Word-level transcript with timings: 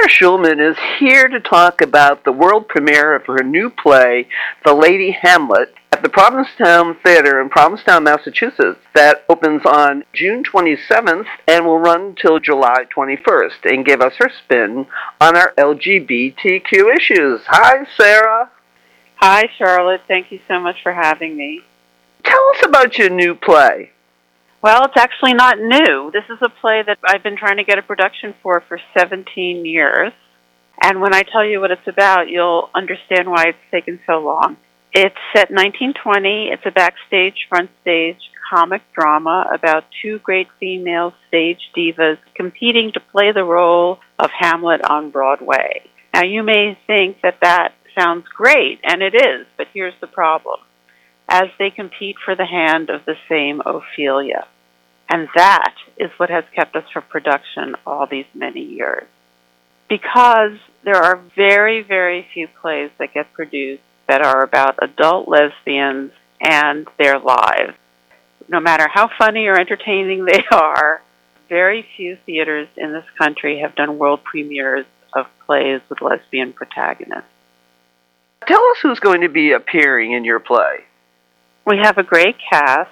Sarah 0.00 0.12
Schulman 0.12 0.70
is 0.70 0.78
here 0.98 1.28
to 1.28 1.40
talk 1.40 1.82
about 1.82 2.24
the 2.24 2.32
world 2.32 2.68
premiere 2.68 3.14
of 3.14 3.26
her 3.26 3.42
new 3.42 3.68
play, 3.68 4.28
The 4.64 4.72
Lady 4.72 5.10
Hamlet, 5.10 5.74
at 5.92 6.02
the 6.02 6.08
Provincetown 6.08 6.96
Theater 7.04 7.40
in 7.40 7.50
Provincetown, 7.50 8.04
Massachusetts, 8.04 8.78
that 8.94 9.24
opens 9.28 9.62
on 9.66 10.04
June 10.14 10.42
27th 10.42 11.26
and 11.46 11.66
will 11.66 11.78
run 11.78 12.14
till 12.14 12.38
July 12.38 12.84
21st 12.96 13.64
and 13.64 13.84
give 13.84 14.00
us 14.00 14.14
her 14.18 14.30
spin 14.44 14.86
on 15.20 15.36
our 15.36 15.52
LGBTQ 15.58 16.96
issues. 16.96 17.42
Hi, 17.46 17.84
Sarah. 17.98 18.50
Hi, 19.16 19.50
Charlotte. 19.58 20.02
Thank 20.08 20.32
you 20.32 20.40
so 20.48 20.60
much 20.60 20.76
for 20.82 20.92
having 20.92 21.36
me. 21.36 21.60
Tell 22.24 22.42
us 22.54 22.64
about 22.64 22.96
your 22.96 23.10
new 23.10 23.34
play. 23.34 23.90
Well, 24.62 24.84
it's 24.84 24.96
actually 24.96 25.32
not 25.32 25.58
new. 25.58 26.10
This 26.12 26.24
is 26.28 26.38
a 26.42 26.50
play 26.50 26.82
that 26.86 26.98
I've 27.06 27.22
been 27.22 27.38
trying 27.38 27.56
to 27.56 27.64
get 27.64 27.78
a 27.78 27.82
production 27.82 28.34
for 28.42 28.62
for 28.68 28.78
17 28.96 29.64
years. 29.64 30.12
And 30.82 31.00
when 31.00 31.14
I 31.14 31.22
tell 31.22 31.44
you 31.44 31.60
what 31.60 31.70
it's 31.70 31.86
about, 31.86 32.28
you'll 32.28 32.68
understand 32.74 33.30
why 33.30 33.46
it's 33.48 33.70
taken 33.70 34.00
so 34.06 34.18
long. 34.18 34.58
It's 34.92 35.16
set 35.34 35.50
1920. 35.50 36.48
It's 36.52 36.62
a 36.66 36.70
backstage, 36.70 37.46
front 37.48 37.70
stage 37.80 38.18
comic 38.52 38.82
drama 38.92 39.46
about 39.54 39.84
two 40.02 40.18
great 40.18 40.48
female 40.58 41.14
stage 41.28 41.60
divas 41.76 42.18
competing 42.34 42.90
to 42.92 43.00
play 43.00 43.32
the 43.32 43.44
role 43.44 43.98
of 44.18 44.30
Hamlet 44.36 44.82
on 44.84 45.10
Broadway. 45.10 45.82
Now, 46.12 46.24
you 46.24 46.42
may 46.42 46.76
think 46.86 47.18
that 47.22 47.38
that 47.40 47.72
sounds 47.96 48.26
great, 48.36 48.80
and 48.82 49.00
it 49.02 49.14
is, 49.14 49.46
but 49.56 49.68
here's 49.72 49.94
the 50.00 50.06
problem 50.06 50.60
as 51.30 51.48
they 51.58 51.70
compete 51.70 52.16
for 52.22 52.34
the 52.34 52.44
hand 52.44 52.90
of 52.90 53.04
the 53.06 53.16
same 53.28 53.62
Ophelia. 53.64 54.46
And 55.08 55.28
that 55.36 55.74
is 55.96 56.10
what 56.16 56.28
has 56.28 56.44
kept 56.54 56.74
us 56.76 56.84
from 56.92 57.04
production 57.08 57.76
all 57.86 58.06
these 58.06 58.26
many 58.34 58.62
years. 58.62 59.04
Because 59.88 60.58
there 60.84 60.96
are 60.96 61.20
very, 61.36 61.82
very 61.82 62.26
few 62.34 62.48
plays 62.60 62.90
that 62.98 63.14
get 63.14 63.32
produced 63.32 63.82
that 64.08 64.22
are 64.22 64.42
about 64.42 64.78
adult 64.82 65.28
lesbians 65.28 66.12
and 66.40 66.86
their 66.98 67.18
lives. 67.18 67.74
No 68.48 68.60
matter 68.60 68.88
how 68.92 69.08
funny 69.16 69.46
or 69.46 69.58
entertaining 69.58 70.24
they 70.24 70.44
are, 70.52 71.00
very 71.48 71.86
few 71.96 72.16
theaters 72.26 72.68
in 72.76 72.92
this 72.92 73.04
country 73.18 73.60
have 73.60 73.76
done 73.76 73.98
world 73.98 74.24
premieres 74.24 74.86
of 75.12 75.26
plays 75.46 75.80
with 75.88 76.00
lesbian 76.02 76.52
protagonists. 76.52 77.30
Tell 78.46 78.62
us 78.70 78.78
who's 78.82 79.00
going 79.00 79.20
to 79.20 79.28
be 79.28 79.52
appearing 79.52 80.12
in 80.12 80.24
your 80.24 80.40
play. 80.40 80.84
We 81.66 81.78
have 81.82 81.98
a 81.98 82.02
great 82.02 82.36
cast. 82.50 82.90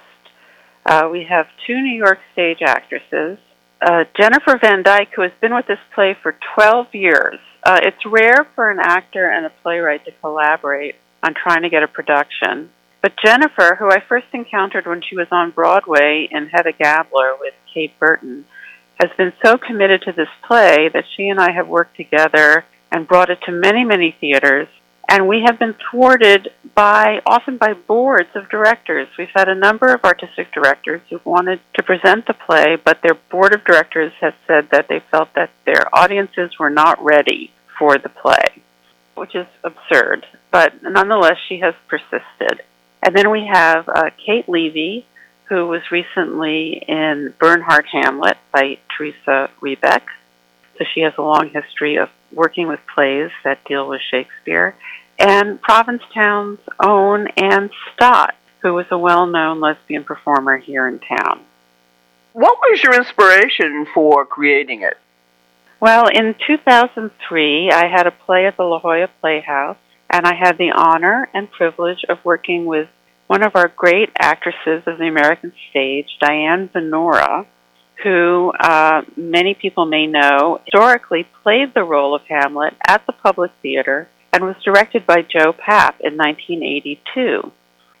Uh, 0.85 1.09
we 1.11 1.25
have 1.29 1.47
two 1.65 1.75
New 1.81 1.97
York 1.97 2.19
stage 2.33 2.59
actresses. 2.65 3.37
Uh, 3.81 4.03
Jennifer 4.19 4.59
Van 4.61 4.83
Dyke, 4.83 5.09
who 5.15 5.21
has 5.21 5.31
been 5.41 5.53
with 5.53 5.67
this 5.67 5.79
play 5.95 6.15
for 6.21 6.35
12 6.55 6.87
years. 6.93 7.39
Uh, 7.63 7.79
it's 7.83 8.05
rare 8.05 8.47
for 8.55 8.69
an 8.69 8.79
actor 8.79 9.29
and 9.29 9.45
a 9.45 9.51
playwright 9.63 10.05
to 10.05 10.11
collaborate 10.21 10.95
on 11.23 11.33
trying 11.33 11.63
to 11.63 11.69
get 11.69 11.83
a 11.83 11.87
production. 11.87 12.69
But 13.01 13.13
Jennifer, 13.23 13.75
who 13.79 13.89
I 13.89 14.03
first 14.07 14.27
encountered 14.33 14.85
when 14.85 15.01
she 15.01 15.15
was 15.15 15.27
on 15.31 15.51
Broadway 15.51 16.27
in 16.29 16.47
Hedda 16.47 16.73
Gabler 16.73 17.35
with 17.39 17.53
Kate 17.73 17.97
Burton, 17.99 18.45
has 18.99 19.09
been 19.17 19.31
so 19.43 19.57
committed 19.57 20.01
to 20.03 20.11
this 20.11 20.27
play 20.45 20.89
that 20.93 21.05
she 21.15 21.29
and 21.29 21.39
I 21.39 21.51
have 21.53 21.67
worked 21.67 21.95
together 21.95 22.65
and 22.91 23.07
brought 23.07 23.29
it 23.29 23.39
to 23.45 23.51
many, 23.51 23.85
many 23.85 24.15
theaters 24.19 24.67
and 25.09 25.27
we 25.27 25.43
have 25.45 25.57
been 25.57 25.75
thwarted 25.89 26.49
by 26.75 27.19
often 27.25 27.57
by 27.57 27.73
boards 27.73 28.29
of 28.35 28.47
directors. 28.49 29.07
We've 29.17 29.27
had 29.33 29.49
a 29.49 29.55
number 29.55 29.87
of 29.93 30.03
artistic 30.03 30.53
directors 30.53 31.01
who 31.09 31.19
wanted 31.25 31.59
to 31.73 31.83
present 31.83 32.27
the 32.27 32.35
play, 32.35 32.77
but 32.83 32.99
their 33.01 33.15
board 33.31 33.53
of 33.53 33.65
directors 33.65 34.13
has 34.21 34.33
said 34.45 34.69
that 34.71 34.87
they 34.87 35.01
felt 35.11 35.29
that 35.33 35.49
their 35.65 35.93
audiences 35.93 36.59
were 36.59 36.69
not 36.69 37.03
ready 37.03 37.51
for 37.77 37.97
the 37.97 38.09
play, 38.09 38.61
which 39.15 39.35
is 39.35 39.47
absurd. 39.63 40.27
But 40.51 40.83
nonetheless, 40.83 41.37
she 41.47 41.59
has 41.59 41.73
persisted. 41.87 42.61
And 43.01 43.15
then 43.15 43.31
we 43.31 43.49
have 43.51 43.89
uh, 43.89 44.11
Kate 44.23 44.47
Levy, 44.47 45.07
who 45.45 45.67
was 45.67 45.81
recently 45.91 46.83
in 46.87 47.33
Bernhardt 47.39 47.87
Hamlet 47.91 48.37
by 48.53 48.77
Theresa 48.95 49.49
Rebeck. 49.59 50.03
So 50.77 50.85
she 50.93 51.01
has 51.01 51.13
a 51.17 51.23
long 51.23 51.49
history 51.49 51.97
of 51.97 52.09
working 52.33 52.67
with 52.67 52.79
plays 52.93 53.31
that 53.43 53.63
deal 53.65 53.87
with 53.87 54.01
Shakespeare 54.09 54.75
and 55.19 55.61
Provincetown's 55.61 56.59
own 56.81 57.27
Anne 57.35 57.69
Stott, 57.93 58.35
who 58.61 58.73
was 58.73 58.85
a 58.89 58.97
well 58.97 59.27
known 59.27 59.59
lesbian 59.59 60.03
performer 60.03 60.57
here 60.57 60.87
in 60.87 60.99
town. 60.99 61.41
What 62.33 62.57
was 62.59 62.81
your 62.81 62.95
inspiration 62.95 63.85
for 63.93 64.25
creating 64.25 64.81
it? 64.83 64.97
Well, 65.79 66.07
in 66.07 66.35
2003, 66.45 67.71
I 67.71 67.87
had 67.87 68.07
a 68.07 68.11
play 68.11 68.45
at 68.45 68.57
the 68.57 68.63
La 68.63 68.79
Jolla 68.79 69.09
Playhouse, 69.21 69.77
and 70.09 70.25
I 70.25 70.35
had 70.35 70.57
the 70.57 70.71
honor 70.71 71.29
and 71.33 71.51
privilege 71.51 72.05
of 72.07 72.23
working 72.23 72.65
with 72.65 72.87
one 73.27 73.43
of 73.43 73.55
our 73.55 73.67
great 73.67 74.09
actresses 74.17 74.83
of 74.87 74.97
the 74.97 75.07
American 75.07 75.53
stage, 75.69 76.17
Diane 76.19 76.69
Venora, 76.69 77.45
who 78.03 78.51
uh, 78.59 79.01
many 79.17 79.53
people 79.53 79.85
may 79.85 80.07
know 80.07 80.61
historically 80.65 81.27
played 81.43 81.73
the 81.73 81.83
role 81.83 82.15
of 82.15 82.21
Hamlet 82.27 82.73
at 82.87 83.05
the 83.05 83.13
Public 83.13 83.51
Theater 83.61 84.07
and 84.31 84.43
was 84.43 84.55
directed 84.63 85.05
by 85.05 85.21
Joe 85.21 85.53
Papp 85.53 85.95
in 86.01 86.17
1982. 86.17 87.51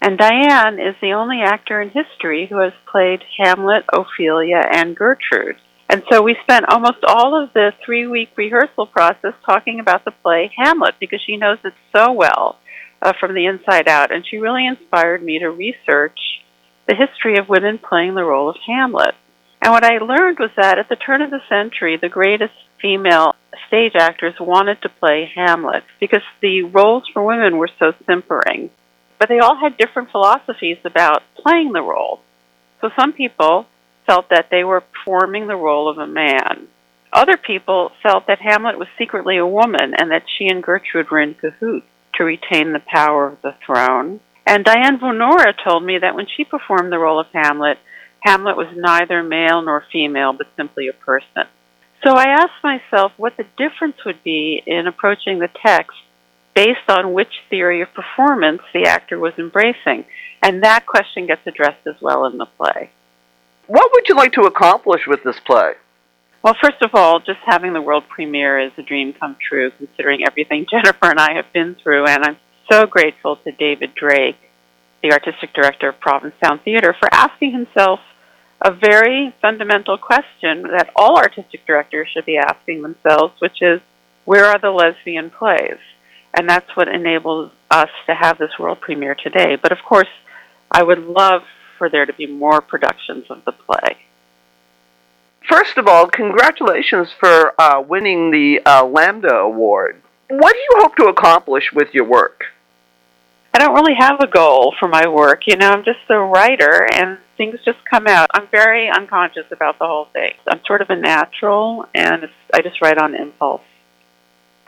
And 0.01 0.17
Diane 0.17 0.79
is 0.79 0.95
the 1.01 1.13
only 1.13 1.41
actor 1.43 1.81
in 1.81 1.89
history 1.89 2.47
who 2.49 2.59
has 2.59 2.71
played 2.89 3.21
Hamlet, 3.37 3.83
Ophelia, 3.91 4.61
and 4.71 4.95
Gertrude. 4.95 5.57
And 5.89 6.03
so 6.09 6.21
we 6.21 6.37
spent 6.43 6.69
almost 6.69 7.03
all 7.05 7.41
of 7.41 7.51
the 7.53 7.71
three 7.83 8.07
week 8.07 8.29
rehearsal 8.37 8.85
process 8.85 9.33
talking 9.45 9.79
about 9.79 10.05
the 10.05 10.11
play 10.11 10.51
Hamlet 10.55 10.95
because 10.99 11.19
she 11.25 11.35
knows 11.35 11.57
it 11.65 11.73
so 11.95 12.13
well 12.13 12.59
uh, 13.01 13.13
from 13.19 13.33
the 13.33 13.47
inside 13.47 13.87
out. 13.87 14.13
And 14.13 14.23
she 14.25 14.37
really 14.37 14.65
inspired 14.67 15.23
me 15.23 15.39
to 15.39 15.49
research 15.49 16.19
the 16.87 16.95
history 16.95 17.37
of 17.37 17.49
women 17.49 17.79
playing 17.79 18.15
the 18.15 18.23
role 18.23 18.49
of 18.49 18.55
Hamlet. 18.67 19.15
And 19.61 19.73
what 19.73 19.83
I 19.83 19.97
learned 19.97 20.39
was 20.39 20.51
that 20.55 20.79
at 20.79 20.89
the 20.89 20.95
turn 20.95 21.21
of 21.21 21.31
the 21.31 21.41
century, 21.49 21.97
the 21.97 22.09
greatest 22.09 22.53
female 22.81 23.35
stage 23.67 23.93
actors 23.95 24.35
wanted 24.39 24.81
to 24.81 24.89
play 24.89 25.29
Hamlet 25.35 25.83
because 25.99 26.21
the 26.41 26.63
roles 26.63 27.03
for 27.13 27.23
women 27.23 27.57
were 27.57 27.69
so 27.77 27.93
simpering. 28.07 28.69
But 29.19 29.27
they 29.27 29.39
all 29.39 29.57
had 29.57 29.77
different 29.77 30.11
philosophies 30.11 30.77
about 30.85 31.23
playing 31.35 31.73
the 31.73 31.81
role. 31.81 32.21
So 32.79 32.89
some 32.97 33.11
people 33.11 33.65
felt 34.05 34.29
that 34.29 34.47
they 34.49 34.63
were 34.63 34.81
performing 34.81 35.47
the 35.47 35.55
role 35.55 35.89
of 35.89 35.97
a 35.97 36.07
man. 36.07 36.67
Other 37.11 37.37
people 37.37 37.91
felt 38.01 38.27
that 38.27 38.39
Hamlet 38.39 38.79
was 38.79 38.87
secretly 38.97 39.37
a 39.37 39.45
woman 39.45 39.93
and 39.97 40.11
that 40.11 40.23
she 40.37 40.47
and 40.47 40.63
Gertrude 40.63 41.09
were 41.11 41.19
in 41.19 41.33
cahoots 41.33 41.85
to 42.15 42.23
retain 42.23 42.71
the 42.71 42.81
power 42.85 43.27
of 43.27 43.41
the 43.41 43.55
throne. 43.65 44.19
And 44.45 44.63
Diane 44.63 44.99
Venora 44.99 45.53
told 45.63 45.83
me 45.83 45.97
that 45.99 46.15
when 46.15 46.27
she 46.35 46.43
performed 46.43 46.91
the 46.91 46.97
role 46.97 47.19
of 47.19 47.27
Hamlet, 47.33 47.77
Hamlet 48.21 48.57
was 48.57 48.67
neither 48.75 49.23
male 49.23 49.61
nor 49.61 49.83
female, 49.91 50.33
but 50.33 50.47
simply 50.57 50.87
a 50.87 50.93
person. 50.93 51.47
So 52.03 52.15
I 52.15 52.25
asked 52.29 52.63
myself 52.63 53.11
what 53.17 53.35
the 53.37 53.45
difference 53.57 53.97
would 54.05 54.23
be 54.23 54.61
in 54.65 54.87
approaching 54.87 55.39
the 55.39 55.49
text 55.65 55.97
based 56.55 56.89
on 56.89 57.13
which 57.13 57.43
theory 57.49 57.81
of 57.81 57.93
performance 57.93 58.61
the 58.73 58.83
actor 58.83 59.19
was 59.19 59.33
embracing. 59.37 60.05
And 60.41 60.63
that 60.63 60.85
question 60.85 61.27
gets 61.27 61.45
addressed 61.45 61.85
as 61.87 61.95
well 62.01 62.25
in 62.25 62.37
the 62.37 62.45
play. 62.45 62.91
What 63.67 63.91
would 63.93 64.09
you 64.09 64.15
like 64.15 64.33
to 64.33 64.43
accomplish 64.43 65.01
with 65.07 65.23
this 65.23 65.39
play? 65.45 65.73
Well, 66.41 66.55
first 66.61 66.81
of 66.81 66.91
all, 66.93 67.19
just 67.19 67.39
having 67.45 67.73
the 67.73 67.81
world 67.81 68.05
premiere 68.07 68.59
is 68.59 68.71
a 68.77 68.81
dream 68.81 69.13
come 69.13 69.35
true, 69.47 69.71
considering 69.71 70.21
everything 70.25 70.65
Jennifer 70.71 71.09
and 71.09 71.19
I 71.19 71.33
have 71.33 71.51
been 71.53 71.75
through. 71.75 72.05
And 72.07 72.23
I'm 72.23 72.37
so 72.71 72.85
grateful 72.85 73.35
to 73.37 73.51
David 73.51 73.93
Drake, 73.93 74.37
the 75.03 75.11
artistic 75.11 75.53
director 75.53 75.89
of 75.89 75.99
Provincetown 75.99 76.59
Theater, 76.59 76.95
for 76.97 77.13
asking 77.13 77.51
himself 77.51 77.99
a 78.61 78.71
very 78.71 79.33
fundamental 79.41 79.97
question 79.97 80.63
that 80.63 80.89
all 80.95 81.17
artistic 81.17 81.65
directors 81.65 82.09
should 82.13 82.25
be 82.25 82.37
asking 82.37 82.81
themselves, 82.81 83.33
which 83.39 83.61
is 83.61 83.79
where 84.25 84.45
are 84.45 84.59
the 84.59 84.69
lesbian 84.69 85.29
plays? 85.29 85.79
And 86.37 86.47
that's 86.47 86.69
what 86.75 86.87
enables 86.87 87.51
us 87.71 87.89
to 88.07 88.13
have 88.13 88.37
this 88.37 88.51
world 88.59 88.81
premiere 88.81 89.15
today. 89.15 89.55
But 89.55 89.71
of 89.71 89.79
course, 89.87 90.09
I 90.71 90.83
would 90.83 90.99
love 90.99 91.41
for 91.77 91.89
there 91.89 92.05
to 92.05 92.13
be 92.13 92.27
more 92.27 92.61
productions 92.61 93.25
of 93.29 93.43
the 93.45 93.53
play. 93.53 93.97
First 95.49 95.77
of 95.77 95.87
all, 95.87 96.07
congratulations 96.07 97.09
for 97.19 97.59
uh, 97.59 97.81
winning 97.81 98.29
the 98.29 98.61
uh, 98.65 98.85
Lambda 98.85 99.33
Award. 99.35 100.01
What 100.27 100.53
do 100.53 100.59
you 100.59 100.81
hope 100.81 100.95
to 100.97 101.05
accomplish 101.05 101.71
with 101.73 101.87
your 101.93 102.05
work? 102.05 102.43
I 103.51 103.57
don't 103.57 103.73
really 103.73 103.95
have 103.97 104.19
a 104.19 104.27
goal 104.27 104.75
for 104.79 104.87
my 104.87 105.07
work. 105.07 105.47
You 105.47 105.55
know, 105.55 105.71
I'm 105.71 105.83
just 105.83 105.99
a 106.09 106.19
writer 106.19 106.87
and 106.93 107.17
things 107.39 107.57
just 107.63 107.79
come 107.89 108.05
out. 108.05 108.27
I'm 108.33 108.47
very 108.47 108.89
unconscious 108.89 109.45
about 109.49 109.79
the 109.79 109.87
whole 109.87 110.09
thing. 110.11 110.33
I'm 110.45 110.59
sort 110.65 110.81
of 110.81 110.89
a 110.89 110.95
natural 110.97 111.85
and 111.95 112.27
I 112.53 112.61
just 112.61 112.81
write 112.81 112.97
on 112.97 113.15
impulse. 113.15 113.61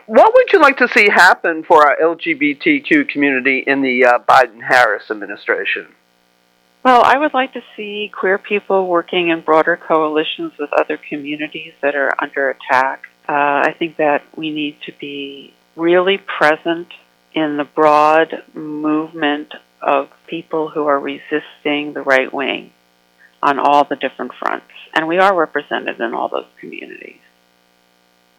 What 0.06 0.32
would 0.34 0.52
you 0.52 0.60
like 0.60 0.78
to 0.78 0.88
see 0.88 1.08
happen 1.10 1.64
for 1.64 1.86
our 1.86 1.96
LGBTQ 2.02 3.08
community 3.10 3.58
in 3.58 3.82
the 3.82 4.06
uh, 4.06 4.18
Biden 4.20 4.62
Harris 4.62 5.10
administration? 5.10 5.88
Well, 6.82 7.02
I 7.04 7.18
would 7.18 7.34
like 7.34 7.52
to 7.52 7.62
see 7.76 8.10
queer 8.12 8.38
people 8.38 8.88
working 8.88 9.28
in 9.28 9.42
broader 9.42 9.76
coalitions 9.76 10.52
with 10.58 10.70
other 10.72 10.96
communities 10.96 11.74
that 11.82 11.94
are 11.94 12.10
under 12.18 12.50
attack. 12.50 13.04
Uh, 13.28 13.32
Uh, 13.32 13.68
I 13.68 13.74
think 13.78 13.98
that 13.98 14.22
we 14.36 14.50
need 14.50 14.76
to 14.86 14.92
be 14.98 15.54
really 15.76 16.18
present 16.18 16.88
in 17.34 17.56
the 17.56 17.64
broad 17.64 18.42
movement 18.54 19.54
of 19.82 20.08
people 20.26 20.70
who 20.70 20.86
are 20.86 20.98
resisting 20.98 21.92
the 21.92 22.02
right 22.02 22.32
wing 22.32 22.72
on 23.42 23.58
all 23.58 23.84
the 23.84 23.96
different 23.96 24.32
fronts. 24.38 24.66
And 24.94 25.08
we 25.08 25.18
are 25.18 25.34
represented 25.34 26.00
in 26.00 26.14
all 26.14 26.28
those 26.28 26.46
communities. 26.60 27.18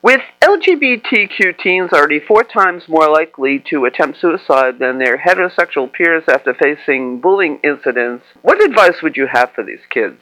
With 0.02 0.22
LGBTQ 0.42 1.58
teens 1.60 1.92
already 1.94 2.20
four 2.20 2.44
times 2.44 2.90
more 2.90 3.10
likely 3.10 3.64
to 3.70 3.86
attempt 3.86 4.20
suicide 4.20 4.78
than 4.78 4.98
their 4.98 5.18
heterosexual 5.18 5.92
peers 5.92 6.24
after 6.28 6.54
facing 6.54 7.22
bullying 7.22 7.60
incidents, 7.64 8.26
what 8.42 8.62
advice 8.62 9.02
would 9.02 9.16
you 9.16 9.28
have 9.32 9.52
for 9.54 9.64
these 9.64 9.80
kids? 9.90 10.20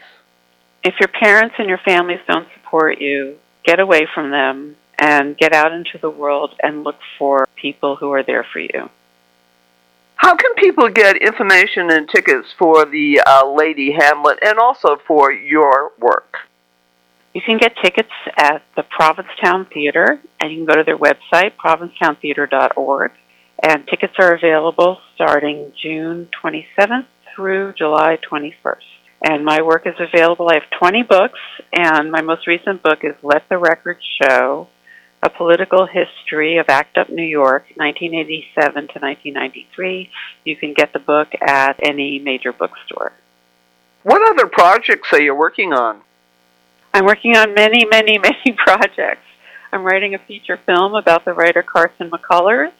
If 0.83 0.95
your 1.00 1.07
parents 1.07 1.56
and 1.57 1.68
your 1.68 1.79
families 1.79 2.19
don't 2.27 2.47
support 2.56 3.01
you, 3.01 3.38
get 3.63 3.79
away 3.79 4.07
from 4.13 4.29
them 4.29 4.75
and 5.00 5.35
get 5.35 5.53
out 5.53 5.71
into 5.71 5.97
the 6.00 6.12
world 6.12 6.53
and 6.62 6.83
look 6.83 6.97
for 7.18 7.47
people 7.56 7.95
who 7.95 8.12
are 8.12 8.23
there 8.23 8.45
for 8.53 8.59
you. 8.59 8.89
How 10.21 10.35
can 10.35 10.53
people 10.53 10.88
get 10.88 11.18
information 11.18 11.89
and 11.89 12.07
tickets 12.07 12.47
for 12.59 12.85
the 12.85 13.23
uh, 13.25 13.51
Lady 13.51 13.91
Hamlet 13.91 14.38
and 14.44 14.59
also 14.59 14.97
for 15.07 15.31
your 15.31 15.94
work? 15.97 16.35
You 17.33 17.41
can 17.44 17.57
get 17.57 17.73
tickets 17.83 18.12
at 18.38 18.62
the 18.75 18.83
Provincetown 18.83 19.65
Theater, 19.73 20.21
and 20.39 20.51
you 20.51 20.59
can 20.59 20.65
go 20.68 20.75
to 20.75 20.83
their 20.83 20.97
website, 20.97 21.53
provincetowntheater.org. 21.57 23.12
And 23.63 23.88
tickets 23.88 24.13
are 24.19 24.35
available 24.35 25.00
starting 25.15 25.73
June 25.81 26.29
27th 26.44 27.07
through 27.35 27.73
July 27.73 28.19
21st. 28.31 28.75
And 29.23 29.44
my 29.44 29.63
work 29.63 29.88
is 29.88 29.95
available. 30.00 30.50
I 30.51 30.59
have 30.59 30.79
20 30.79 31.01
books, 31.01 31.39
and 31.73 32.12
my 32.12 32.21
most 32.21 32.45
recent 32.45 32.83
book 32.83 33.00
is 33.01 33.15
Let 33.23 33.50
the 33.50 33.57
Record 33.57 33.97
Show 34.21 34.68
A 35.23 35.29
Political 35.29 35.88
History 35.88 36.57
of 36.57 36.68
ACT 36.68 36.97
UP 36.97 37.09
New 37.09 37.23
York, 37.23 37.65
1987 37.75 38.73
to 38.73 39.00
1993. 39.00 40.09
You 40.45 40.56
can 40.56 40.73
get 40.73 40.94
the 40.94 41.00
book 41.00 41.29
at 41.39 41.79
any 41.83 42.18
major 42.18 42.51
bookstore. 42.51 43.13
What 44.03 44.27
other 44.31 44.47
projects 44.47 45.13
are 45.13 45.21
you 45.21 45.35
working 45.35 45.73
on? 45.73 46.01
I'm 46.94 47.06
working 47.06 47.38
on 47.38 47.53
many, 47.53 47.85
many, 47.85 48.18
many 48.29 48.51
projects. 48.57 49.25
I'm 49.71 49.83
writing 49.83 50.15
a 50.15 50.19
feature 50.19 50.57
film 50.57 50.95
about 50.95 51.23
the 51.23 51.33
writer 51.33 51.63
Carson 51.63 52.09
McCullers. 52.09 52.73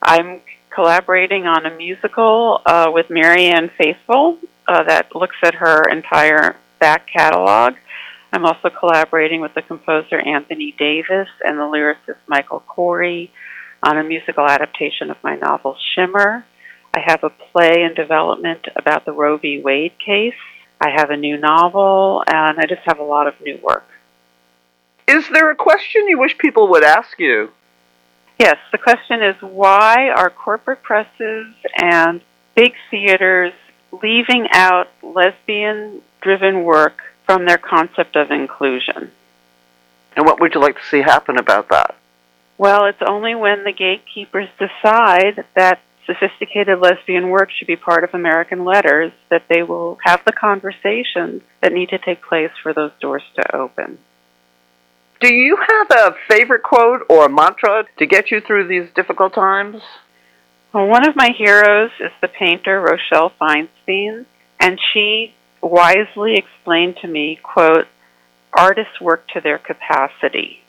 I'm 0.00 0.40
collaborating 0.70 1.46
on 1.46 1.66
a 1.66 1.76
musical 1.76 2.60
uh, 2.64 2.90
with 2.92 3.10
Marianne 3.10 3.70
Faithfull 3.76 4.38
uh, 4.68 4.84
that 4.84 5.14
looks 5.14 5.36
at 5.42 5.56
her 5.56 5.82
entire 5.90 6.56
back 6.78 7.06
catalog. 7.08 7.74
I'm 8.36 8.44
also 8.44 8.68
collaborating 8.68 9.40
with 9.40 9.54
the 9.54 9.62
composer 9.62 10.20
Anthony 10.20 10.74
Davis 10.78 11.28
and 11.42 11.56
the 11.56 11.62
lyricist 11.62 12.18
Michael 12.26 12.62
Korie 12.68 13.30
on 13.82 13.96
a 13.96 14.04
musical 14.04 14.46
adaptation 14.46 15.10
of 15.10 15.16
my 15.24 15.36
novel 15.36 15.74
Shimmer. 15.94 16.44
I 16.94 17.00
have 17.06 17.24
a 17.24 17.30
play 17.30 17.82
in 17.82 17.94
development 17.94 18.66
about 18.76 19.06
the 19.06 19.12
Roe 19.12 19.38
v. 19.38 19.62
Wade 19.62 19.94
case. 19.98 20.34
I 20.82 20.90
have 20.90 21.08
a 21.08 21.16
new 21.16 21.38
novel, 21.38 22.22
and 22.26 22.58
I 22.58 22.66
just 22.68 22.82
have 22.84 22.98
a 22.98 23.02
lot 23.02 23.26
of 23.26 23.40
new 23.40 23.58
work. 23.62 23.88
Is 25.08 25.26
there 25.30 25.50
a 25.50 25.56
question 25.56 26.06
you 26.06 26.18
wish 26.18 26.36
people 26.36 26.68
would 26.68 26.84
ask 26.84 27.18
you? 27.18 27.48
Yes, 28.38 28.58
the 28.70 28.76
question 28.76 29.22
is 29.22 29.36
why 29.40 30.10
are 30.10 30.28
corporate 30.28 30.82
presses 30.82 31.54
and 31.80 32.20
big 32.54 32.74
theaters 32.90 33.54
leaving 34.02 34.46
out 34.52 34.88
lesbian 35.02 36.02
driven 36.20 36.64
work 36.64 37.00
from 37.26 37.44
their 37.44 37.58
concept 37.58 38.16
of 38.16 38.30
inclusion? 38.30 39.10
And 40.16 40.24
what 40.24 40.40
would 40.40 40.54
you 40.54 40.60
like 40.60 40.76
to 40.76 40.84
see 40.84 41.02
happen 41.02 41.38
about 41.38 41.68
that? 41.68 41.94
Well, 42.56 42.86
it's 42.86 43.02
only 43.06 43.34
when 43.34 43.64
the 43.64 43.72
gatekeepers 43.72 44.48
decide 44.58 45.44
that 45.54 45.80
sophisticated 46.06 46.78
lesbian 46.78 47.28
work 47.28 47.50
should 47.50 47.66
be 47.66 47.76
part 47.76 48.04
of 48.04 48.14
American 48.14 48.64
letters, 48.64 49.12
that 49.28 49.42
they 49.48 49.62
will 49.62 49.98
have 50.04 50.22
the 50.24 50.32
conversations 50.32 51.42
that 51.60 51.72
need 51.72 51.90
to 51.90 51.98
take 51.98 52.22
place 52.22 52.52
for 52.62 52.72
those 52.72 52.92
doors 53.00 53.24
to 53.34 53.54
open. 53.54 53.98
Do 55.20 55.32
you 55.32 55.56
have 55.56 55.90
a 55.90 56.14
favorite 56.28 56.62
quote 56.62 57.02
or 57.08 57.28
mantra 57.28 57.84
to 57.98 58.06
get 58.06 58.30
you 58.30 58.40
through 58.40 58.68
these 58.68 58.88
difficult 58.94 59.34
times? 59.34 59.82
Well, 60.72 60.86
one 60.86 61.08
of 61.08 61.16
my 61.16 61.30
heroes 61.36 61.90
is 62.00 62.12
the 62.20 62.28
painter 62.28 62.80
Rochelle 62.80 63.32
Feinstein, 63.40 64.26
and 64.60 64.78
she 64.92 65.34
wisely 65.66 66.34
explained 66.34 66.96
to 67.02 67.08
me, 67.08 67.38
quote, 67.42 67.86
artists 68.56 69.00
work 69.00 69.26
to 69.28 69.40
their 69.40 69.58
capacity. 69.58 70.60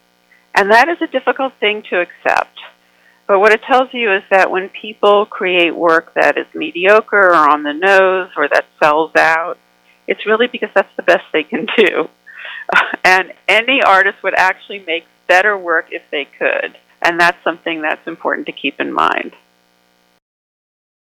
And 0.55 0.71
that 0.71 0.89
is 0.89 0.97
a 1.01 1.07
difficult 1.07 1.53
thing 1.59 1.83
to 1.89 2.01
accept. 2.01 2.57
But 3.27 3.39
what 3.39 3.51
it 3.51 3.61
tells 3.63 3.93
you 3.93 4.13
is 4.13 4.23
that 4.31 4.49
when 4.49 4.69
people 4.69 5.25
create 5.25 5.75
work 5.75 6.13
that 6.15 6.37
is 6.37 6.47
mediocre 6.55 7.29
or 7.29 7.35
on 7.35 7.63
the 7.63 7.73
nose 7.73 8.29
or 8.37 8.47
that 8.47 8.65
sells 8.81 9.11
out, 9.17 9.57
it's 10.07 10.25
really 10.25 10.47
because 10.47 10.69
that's 10.73 10.95
the 10.95 11.03
best 11.03 11.23
they 11.31 11.43
can 11.43 11.67
do. 11.77 12.09
And 13.05 13.31
any 13.47 13.81
artist 13.81 14.17
would 14.23 14.33
actually 14.35 14.79
make 14.79 15.05
better 15.27 15.57
work 15.57 15.87
if 15.91 16.01
they 16.11 16.25
could. 16.25 16.77
And 17.01 17.17
that's 17.17 17.41
something 17.41 17.81
that's 17.81 18.05
important 18.05 18.47
to 18.47 18.51
keep 18.51 18.81
in 18.81 18.91
mind. 18.91 19.31